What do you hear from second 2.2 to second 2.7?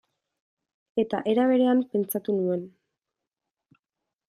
nuen.